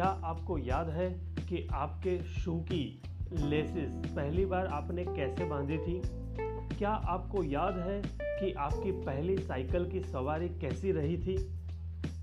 [0.00, 1.10] क्या आपको याद है
[1.48, 6.02] कि आपके शू की लेसेस पहली बार आपने कैसे बांधी थी?
[6.78, 11.36] क्या आपको याद है कि आपकी पहली साइकिल की सवारी कैसी रही थी?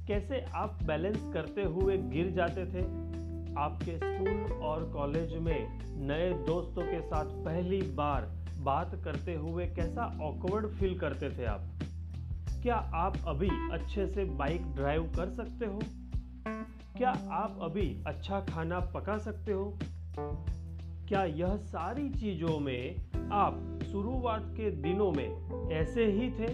[0.08, 2.82] कैसे आप बैलेंस करते हुए गिर जाते थे?
[3.60, 8.22] आपके स्कूल और कॉलेज में नए दोस्तों के साथ पहली बार
[8.60, 11.62] बात करते हुए कैसा ऑकवर्ड फील करते थे आप?
[12.64, 15.80] क्या आप अभी अच्छे से बाइक ड्राइव कर सकते हो?
[16.98, 19.80] क्या आप अभी अच्छा खाना पका सकते हो?
[21.08, 22.96] क्या यह सारी चीज़ों में
[23.32, 26.48] आप शुरुआत के दिनों में ऐसे ही थे?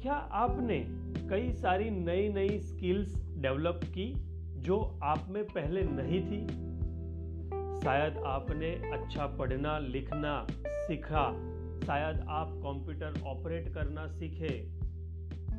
[0.00, 0.86] क्या आपने
[1.28, 4.12] कई सारी नई नई स्किल्स डेवलप की
[4.60, 6.46] जो आप में पहले नहीं थी?
[7.84, 11.32] शायद आपने अच्छा पढ़ना, लिखना, सीखा।
[11.86, 14.77] शायद आप कंप्यूटर ऑपरेट करना सीखे।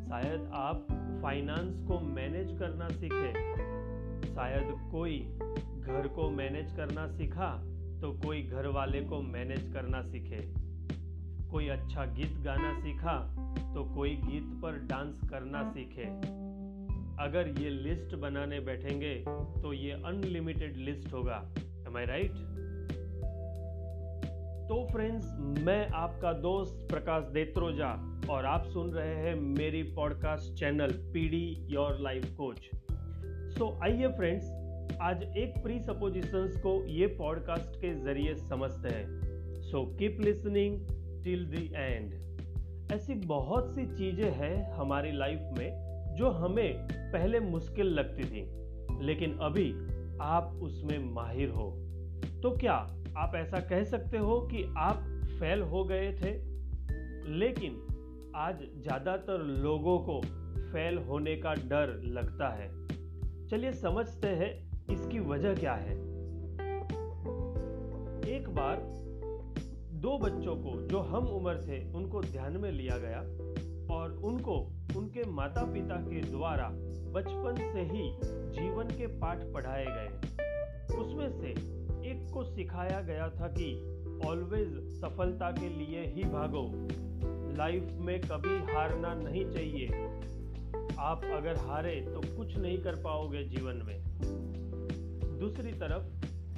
[0.09, 0.87] शायद आप
[1.23, 3.31] फाइनेंस को मैनेज करना सीखे।
[4.25, 5.19] शायद कोई
[5.79, 7.49] घर को मैनेज करना सीखा
[8.01, 10.41] तो कोई घर वाले को मैनेज करना सीखे।
[11.51, 13.15] कोई अच्छा गीत गाना सीखा
[13.73, 16.07] तो कोई गीत पर डांस करना सीखे।
[17.23, 19.15] अगर ये लिस्ट बनाने बैठेंगे
[19.61, 21.41] तो ये अनलिमिटेड लिस्ट होगा।
[21.87, 22.33] एम आई राइट
[24.69, 25.27] तो फ्रेंड्स
[25.65, 27.87] मैं आपका दोस्त प्रकाश देत्रोजा
[28.29, 32.69] और आप सुन रहे हैं मेरी podcast channel PD your life coach
[33.57, 34.51] so आइए फ्रेंड्स
[35.01, 39.05] आज एक प्री सपोजिशंस को ये पॉडकास्ट के ज़रिए समझते हैं।
[39.61, 40.77] So keep listening
[41.23, 42.13] till the end
[42.91, 45.69] ऐसी बहुत सी चीज़ें हैं हमारी लाइफ में
[46.17, 48.45] जो हमें पहले मुश्किल लगती थी,
[49.05, 49.71] लेकिन अभी
[50.21, 51.71] आप उसमें माहिर हो।
[52.43, 55.03] तो क्या आप ऐसा कह सकते हो कि आप
[55.39, 56.31] फेल हो गए थे,
[57.39, 57.81] लेकिन
[58.35, 60.21] आज ज़्यादातर लोगों को
[60.71, 62.67] फेल होने का डर लगता है।
[63.47, 64.51] चलिए समझते हैं
[64.91, 65.93] इसकी वजह क्या है।
[68.29, 68.81] एक बार
[70.01, 73.19] दो बच्चों को जो हम उम्र थे, उनको ध्यान में लिया गया
[73.95, 74.55] और उनको
[74.97, 76.69] उनके माता पिता के द्वारा
[77.13, 78.09] बचपन से ही
[78.53, 80.07] जीवन के पाठ पढ़ाए गए।
[80.97, 81.78] उसमें से
[82.59, 83.81] सिखाया गया था कि
[84.25, 86.71] ऑलवेज सफलता के लिए ही भागो।
[87.57, 89.87] लाइफ में कभी हारना नहीं चाहिए।
[90.99, 94.03] आप अगर हारे तो कुछ नहीं कर पाओगे जीवन में।
[95.39, 96.03] दूसरी तरफ़,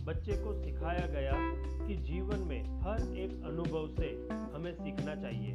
[0.05, 1.31] बच्चे को सिखाया गया
[1.87, 5.53] कि जीवन में हर एक अनुभव से हमें सीखना चाहिए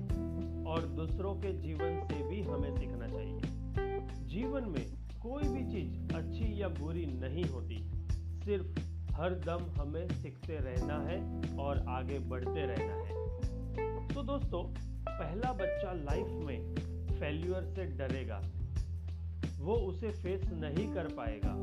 [0.71, 3.41] और दूसरों के जीवन से भी हमें सीखना चाहिए।
[4.25, 4.87] जीवन में
[5.23, 7.91] कोई भी चीज़ अच्छी या बुरी नहीं होती।
[8.45, 11.19] सिर्फ़ हर दम हमें सीखते रहना है
[11.57, 14.63] और आगे बढ़ते रहना है। तो दोस्तों,
[15.09, 16.75] पहला बच्चा लाइफ में
[17.11, 18.41] फेल्यूर से डरेगा।
[19.61, 21.55] वो उसे फेस नहीं कर पाएगा,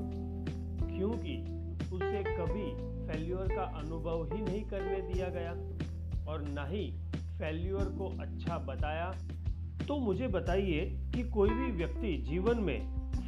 [0.87, 1.37] क्योंकि
[1.95, 2.69] उसे कभी
[3.07, 5.51] फेल्यूर का अनुभव ही नहीं करने दिया गया
[6.31, 6.85] और ना ही
[7.39, 9.11] फेल्यूर को अच्छा बताया।
[9.87, 12.79] तो मुझे बताइए कि कोई भी व्यक्ति जीवन में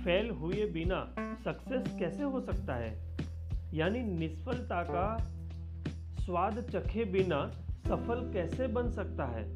[0.03, 1.15] फेल हुए बिना
[1.45, 3.15] सक्सेस कैसे हो सकता है?
[3.75, 5.17] यानी निष्फलता का
[6.21, 7.51] स्वाद चखे बिना
[7.87, 9.53] सफल कैसे बन सकता है?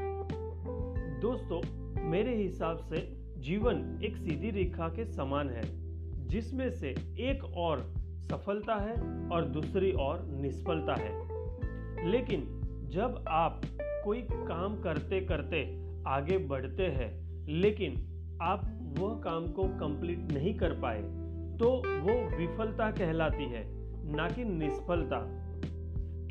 [1.19, 1.62] दोस्तों,
[2.03, 5.62] मेरे हिसाब से जीवन एक सीधी रेखा के समान है,
[6.28, 7.79] जिसमें से एक और
[8.19, 8.94] सफलता है
[9.29, 11.12] और दूसरी और निष्फलता है।
[12.09, 13.62] लेकिन जब आप
[14.06, 17.94] कोई काम करते करते आगे बढ़ते हैं, लेकिन
[18.41, 21.02] आप वह काम को कंप्लीट नहीं कर पाए
[21.58, 23.78] तो वो विफलता कहलाती है।
[24.09, 25.20] ना कि निष्फलता।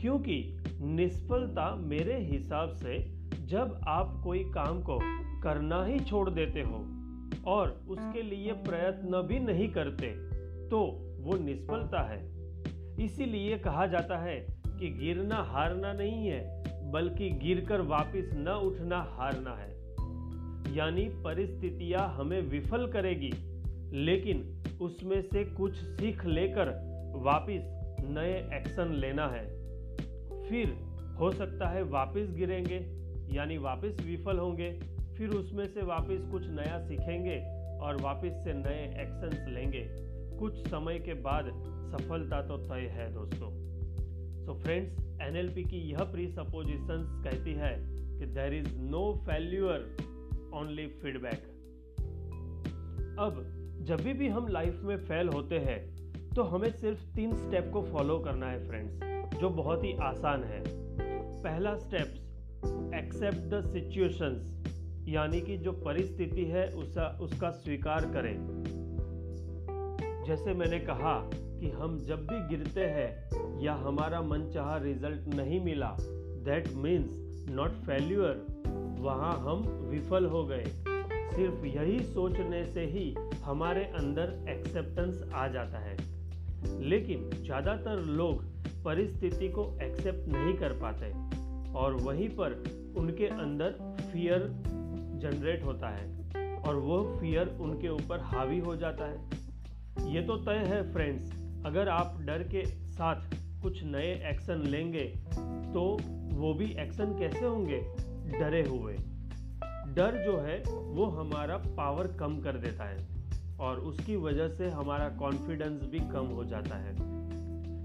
[0.01, 2.99] क्योंकि निष्फलता मेरे हिसाब से
[3.47, 4.99] जब आप कोई काम को
[5.43, 6.85] करना ही छोड़ देते हो
[7.51, 10.07] और उसके लिए प्रयत्न भी नहीं करते
[10.69, 10.81] तो
[11.21, 12.19] वो निष्फलता है।
[13.05, 14.37] इसीलिए कहा जाता है
[14.69, 19.77] कि गिरना हारना नहीं है, बल्कि गिरकर वापस न उठना हारना है।
[20.77, 23.31] यानी परिस्थितियाँ हमें विफल करेगी,
[23.97, 27.75] लेकिन उसमें से कुछ सीख लेकर वापस
[28.05, 29.45] नए एक्शन लेना है।
[30.49, 30.77] फिर
[31.21, 32.77] हो सकता है वापस गिरेंगे,
[33.37, 34.71] यानी वापस विफल होंगे,
[35.19, 37.37] फिर उसमें से वापस कुछ नया सीखेंगे
[37.81, 39.87] और वापस से नए एक्शंस लेंगे।
[40.39, 41.51] कुछ समय के बाद
[41.93, 43.51] सफलता तो तय है दोस्तों।
[44.47, 47.75] सो फ्रेंड्स एनएलपी की यह प्री सपोजिशंस कहती है
[48.19, 49.81] कि there is no failure
[50.55, 51.47] only feedback
[53.19, 53.45] अब,
[53.81, 55.79] जब भी हम लाइफ में फेल होते हैं
[56.39, 60.63] तो हमें सिर्फ़ तीन स्टेप को फॉलो करना है फ्रेंड्स जो बहुत ही आसान है।
[61.43, 62.21] पहला स्टेप्स
[62.95, 68.37] एक्सेप्ट द सिचुएशंस यानी कि जो परिस्थिति है उसका उसका स्वीकार करें।
[70.27, 75.61] जैसे मैंने कहा कि हम जब भी गिरते हैं या हमारा मन चाह रिज़ल्ट नहीं
[75.61, 78.47] मिला दैट मीन्स नॉट फेल्यूअर
[79.01, 80.65] वहाँ हम विफल हो गए।
[81.37, 83.15] सिर्फ़ यही सोचने से ही
[83.45, 86.08] हमारे अंदर एक्सेप्टेंस आ जाता है।
[86.65, 88.43] लेकिन ज़्यादातर लोग
[88.85, 91.11] परिस्थिति को एक्सेप्ट नहीं कर पाते
[91.79, 92.63] और वहीं पर
[92.97, 94.47] उनके अंदर फियर
[95.23, 96.07] जनरेट होता है
[96.61, 101.33] और वो फियर उनके ऊपर हावी हो जाता है। ये तो तय है फ्रेंड्स
[101.67, 105.05] अगर आप डर के साथ कुछ नए एक्शन लेंगे
[105.75, 105.83] तो
[106.35, 107.81] वो भी एक्शन कैसे होंगे?
[108.31, 108.93] डरे हुए।
[109.95, 113.18] डर जो है, वो हमारा पावर कम कर देता है।
[113.61, 116.93] और उसकी वजह से हमारा कॉन्फिडेंस भी कम हो जाता है।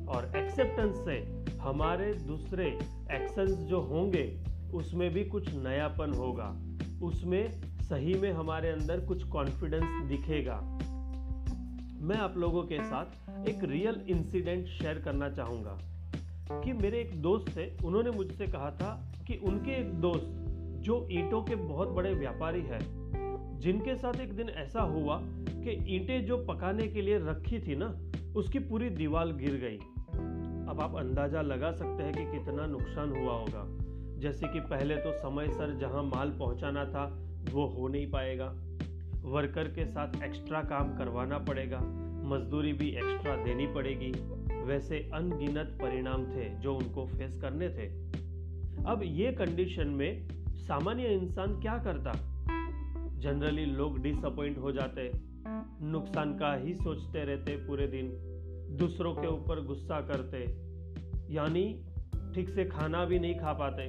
[0.05, 2.67] और एक्सेप्टेंस से हमारे दूसरे
[3.11, 4.43] एक्शंस जो होंगे,
[4.73, 6.55] उसमें भी कुछ नयापन होगा।
[7.05, 10.55] उसमें सही में हमारे अंदर कुछ कॉन्फिडेंस दिखेगा।
[11.99, 13.05] मैं आप लोगों के साथ
[13.49, 15.79] एक रियल इंसिडेंट शेयर करना चाहूँगा।
[16.61, 20.29] कि मेरे एक दोस्त थे, उन्होंने मुझसे कहा था कि उनके एक दोस्त,
[20.79, 23.02] जो ईंटों के बहुत बड़े व्यापारी हैं
[23.63, 27.99] जिनके साथ एक दिन ऐसा हुआ कि ईंटें जो पकाने के लिए रखी थी ना,
[28.35, 29.77] उसकी पूरी दीवार गिर गई।
[30.69, 33.65] अब आप अंदाज़ा लगा सकते हैं कि कितना नुकसान हुआ होगा।
[34.19, 37.05] जैसे कि पहले तो समय सर जहाँ माल पहुंचाना था,
[37.51, 38.45] वो हो नहीं पाएगा।
[39.23, 41.79] वर्कर के साथ एक्स्ट्रा काम करवाना पड़ेगा,
[42.25, 44.11] मजदूरी भी एक्स्ट्रा देनी पड़ेगी।
[44.61, 47.87] वैसे अनगिनत परिणाम थे जो उनको फेस करने थे।
[48.83, 52.32] अब ये कंडीशन में सामान्य इंसान क्या करता?
[53.23, 55.11] जनरली लोग डिसअपॉइंट हो जाते,
[55.85, 58.11] नुकसान का ही सोचते रहते पूरे दिन।
[58.77, 60.39] दूसरों के ऊपर गुस्सा करते,
[61.33, 61.85] यानी
[62.35, 63.83] ठीक से खाना भी नहीं खा पाते।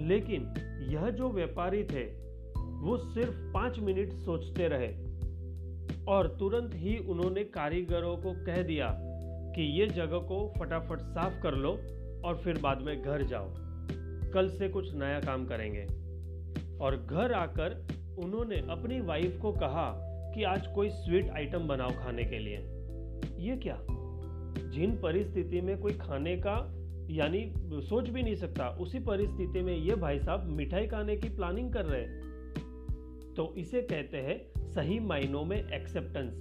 [0.00, 0.42] लेकिन
[0.90, 2.04] यह जो व्यापारी थे,
[2.60, 4.92] वो सिर्फ़ पाँच मिनट सोचते रहे
[6.04, 8.98] और तुरंत ही उन्होंने कारीगरों को कह दिया
[9.56, 11.72] कि ये जगह को फटाफट साफ़ कर लो
[12.28, 13.46] और फिर बाद में घर जाओ।
[14.32, 15.82] कल से कुछ नया काम करेंगे।
[16.84, 19.90] और घर आकर उन्होंने अपनी वाइफ को कहा
[20.34, 22.58] कि आज कोई स्वीट आइटम बनाओ खाने के लिए।
[23.38, 23.78] ये क्या?
[24.70, 26.56] जिन परिस्थिति में कोई खाने का,
[27.10, 31.72] यानी सोच भी नहीं सकता, उसी परिस्थिति में ये भाई साहब मिठाई खाने की प्लानिंग
[31.72, 32.06] कर रहे
[33.34, 36.34] तो इसे कहते हैं सही मायनों में एक्सेप्टेंस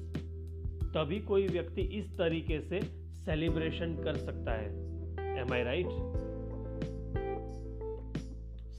[0.96, 2.80] तभी कोई व्यक्ति इस तरीके से
[3.26, 4.70] सेलिब्रेशन कर सकता है।
[5.40, 5.88] Am I right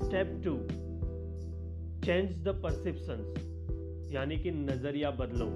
[0.03, 0.57] step two
[2.05, 3.35] change the perception
[4.13, 5.47] यानी कि नज़रिया बदलो।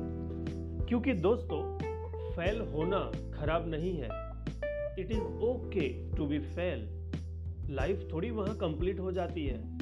[0.87, 1.79] क्योंकि दोस्तों
[2.33, 4.09] फेल होना खराब नहीं है।
[4.99, 7.11] It is okay to be fail
[7.71, 9.79] life थोड़ी वहाँ कंप्लीट हो जाती है।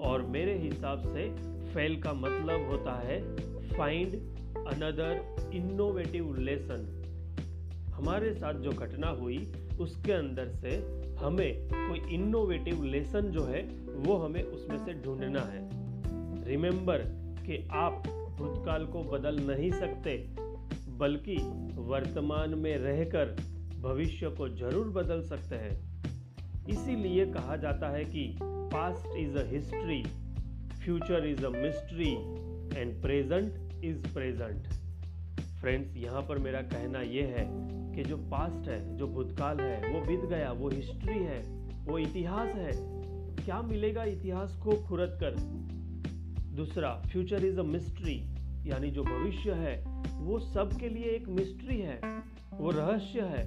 [0.00, 1.34] और मेरे हिसाब से
[1.72, 3.36] फेल का मतलब होता है
[3.68, 4.14] फाइंड
[4.56, 7.00] अनदर इनोवेटिव लेसन
[7.94, 10.70] हमारे साथ जो घटना हुई, उसके अंदर से
[11.24, 15.83] हमें कोई इनोवेटिव लेसन जो है, वो हमें उसमें से ढूंढना है।
[16.46, 16.98] रिमेंबर
[17.46, 18.02] कि आप
[18.38, 20.16] भूतकाल को बदल नहीं सकते,
[20.88, 21.36] बल्कि
[21.76, 23.36] वर्तमान में रहकर
[23.80, 25.94] भविष्य को ज़रूर बदल सकते हैं।
[26.68, 30.02] इसीलिए कहा जाता है कि past is a history
[30.84, 32.12] future is a mystery
[32.80, 34.66] and present is present
[35.60, 37.46] friends यहाँ पर मेरा कहना यह है
[37.94, 41.40] कि जो पास्ट है, जो भूतकाल है, वो बीत गया, वो हिस्ट्री है,
[41.84, 42.72] वो इतिहास है।
[43.44, 45.36] क्या मिलेगा इतिहास को खुरद कर?
[46.56, 48.16] दूसरा फ्यूचर इज़ अ मिस्ट्री
[48.66, 49.74] यानी जो भविष्य है,
[50.14, 52.00] वो सबके लिए एक मिस्ट्री है,
[52.52, 53.44] वो रहस्य है,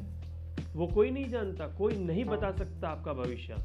[0.76, 3.56] वो कोई नहीं जानता, कोई नहीं बता सकता आपका भविष्य।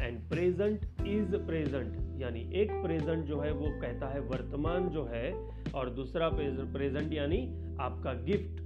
[0.00, 5.32] एंड प्रेजेंट इज़ प्रेजेंट यानी एक प्रेजेंट जो है, वो कहता है वर्तमान जो है,
[5.74, 7.38] और दूसरा प्रेजेंट यानी
[7.80, 8.60] आपका गिफ्ट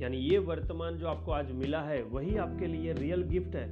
[0.00, 3.68] यानी ये वर्तमान जो आपको आज मिला है, वही आपके लिए रियल गिफ्ट है।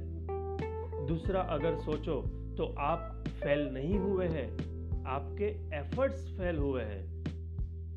[1.07, 2.21] दूसरा, अगर सोचो
[2.57, 4.74] तो आप फेल नहीं हुए हैं
[5.07, 5.45] आपके
[5.77, 7.15] एफर्ट्स फेल हुए हैं।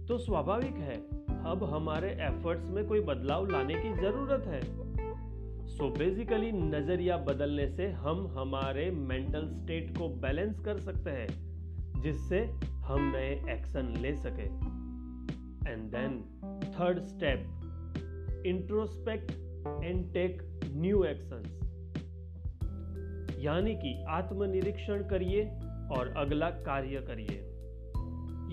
[0.07, 0.97] तो स्वाभाविक है,
[1.45, 4.61] अब हमारे एफर्ट्स में कोई बदलाव लाने की ज़रूरत है।
[5.69, 11.29] सो so बेसिकली नज़रिया बदलने से हम हमारे मेंटल स्टेट को बैलेंस कर सकते हैं,
[12.03, 14.79] जिससे हम नए एक्शन ले सके।
[15.73, 16.21] And then
[16.79, 19.31] third step introspect
[19.85, 21.55] and take new actions
[23.39, 25.45] यानी कि आत्मनिरीक्षण करिए
[25.93, 27.45] और अगला कार्य करिए।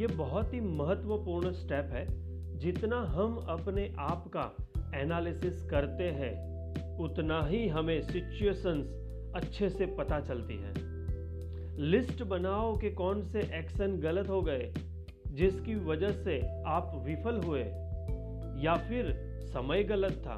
[0.02, 2.26] ये बहुत ही महत्वपूर्ण स्टेप है।
[2.58, 4.56] जितना हम अपने आप का
[4.96, 6.56] एनालिसिस करते हैं,
[7.00, 10.74] उतना ही हमें सिचुएशंस अच्छे से पता चलती हैं।
[11.80, 14.74] लिस्ट बनाओ कि कौन से एक्शन गलत हो गए,
[15.28, 17.64] जिसकी वजह से आप विफल हुए,
[18.64, 19.12] या फिर
[19.42, 20.36] समय गलत था,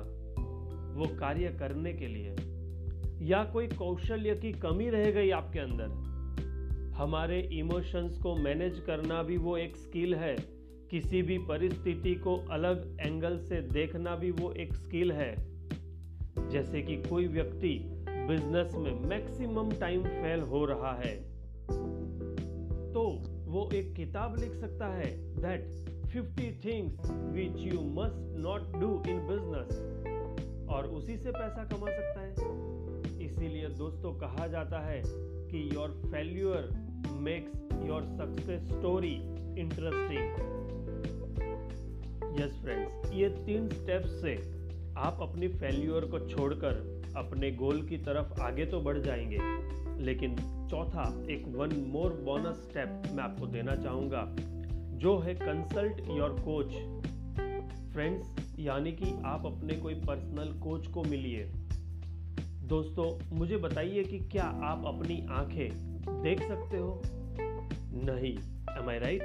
[0.94, 2.36] वो कार्य करने के लिए।
[3.25, 6.07] या कोई कौशल्य की कमी रह गई आपके अंदर
[6.98, 10.36] हमारे इमोशंस को मैनेज करना भी वो एक स्किल है।
[10.92, 15.36] किसी भी परिस्थिति को अलग एंगल से देखना भी वो एक स्किल है।
[16.50, 21.16] जैसे कि कोई व्यक्ति बिज़नेस में मैक्सिमम टाइम फेल हो रहा है।
[22.94, 25.66] तो वो एक किताब लिख सकता है that
[26.08, 29.80] 50 things which you must not do in business
[30.70, 32.32] और उसी से पैसा कमा सकता है।
[33.25, 35.01] इसीलिए दोस्तों कहा जाता है
[35.51, 36.87] कि your failure
[37.17, 39.13] makes your success story
[39.62, 40.55] interesting
[42.39, 44.36] yes friends ये तीन स्टेप्स से
[44.97, 49.38] आप अपनी फेल्यूर को छोड़कर अपने गोल की तरफ़ आगे तो बढ़ जाएँगे,
[50.03, 50.36] लेकिन
[50.71, 54.36] चौथा, एक वन मोर बोनस स्टेप मैं आपको देना चाहूँगा,
[54.97, 56.74] जो है कंसल्ट योर कोच
[57.93, 61.43] फ्रेंड्स यानी कि आप अपने कोई पर्सनल कोच को मिलिए।
[62.67, 67.02] दोस्तों, मुझे बताइए कि क्या आप अपनी आँखें देख सकते हो।
[68.04, 68.38] नहीं
[68.82, 69.24] एम आई राइट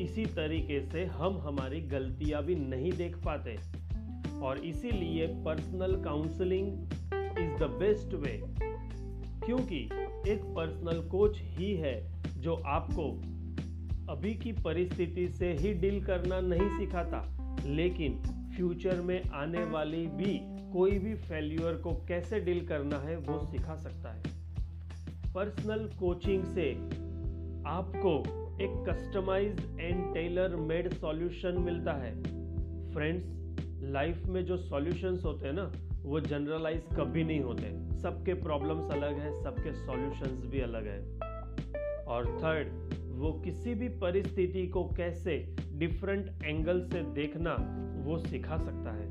[0.00, 3.58] इसी तरीके से हम हमारी गलतियाँ भी नहीं देख पाते।
[4.42, 6.68] और इसीलिए personal counselling
[7.14, 8.42] is the best way
[9.46, 9.88] क्योंकि
[10.28, 13.10] एक पर्सनल कोच ही है जो आपको
[14.12, 17.30] अभी की परिस्थिति से ही डील करना नहीं सिखाता।
[17.66, 18.22] लेकिन
[18.56, 20.40] फ्यूचर में आने वाली भी
[20.72, 24.33] कोई भी फेल्यूर को कैसे डील करना है वो सिखा सकता है।
[25.34, 26.72] पर्सनल कोचिंग से
[27.66, 28.18] आपको
[28.64, 32.22] एक customised and tailor made solution मिलता है।
[32.92, 33.26] फ्रेंड्स
[33.82, 35.72] लाइफ में जो सॉल्यूशंस होते हैं ना,
[36.02, 41.18] वो जनरलाइज कभी नहीं होते। सबके प्रॉब्लम्स अलग हैं, सबके सॉल्यूशंस भी अलग हैं।
[42.04, 42.68] और थर्ड
[43.10, 47.56] वो किसी भी परिस्थिति को कैसे डिफरेंट एंगल से देखना,
[48.04, 49.08] वो सिखा सकता है।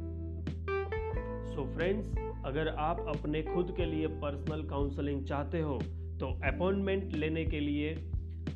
[1.56, 5.80] सो so फ्रेंड्स अगर आप अपने खुद के लिए पर्सनल काउंसलिंग चाहते हो
[6.24, 7.94] तो अपॉइंटमेंट लेने के लिए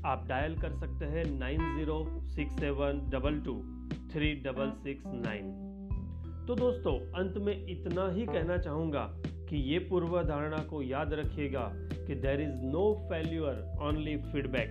[0.06, 3.56] आप डायल कर सकते हैं nine zero six seven double two
[4.14, 5.50] three double six nine.
[6.48, 11.72] तो दोस्तों, अंत में इतना ही कहना चाहूँगा कि ये पूर्व धारणा को याद रखिएगा
[11.76, 14.70] कि there is no failure only feedback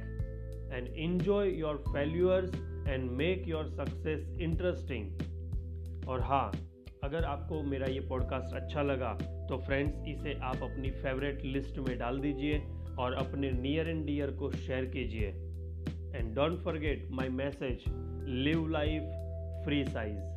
[0.73, 2.55] and enjoy your failures
[2.89, 6.53] and make your success interesting और हाँ
[7.05, 11.99] अगर आपको मेरा ये पॉडकास्ट अच्छा लगा तो फ्रेंड्स इसे आप अपनी फेवरेट लिस्ट में
[11.99, 12.63] डाल दीजिए।
[12.99, 15.29] और अपने नियर एंड डियर को शेयर कीजिए।
[16.17, 17.85] And don't forget my message
[18.29, 19.03] live life
[19.65, 20.36] free size